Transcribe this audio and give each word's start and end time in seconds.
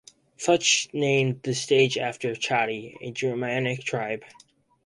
Fuchs 0.35 0.87
named 0.93 1.43
the 1.43 1.53
stage 1.53 1.95
after 1.95 2.33
the 2.33 2.35
Chatti, 2.39 2.97
a 3.01 3.11
Germanic 3.11 3.81
tribe. 3.83 4.23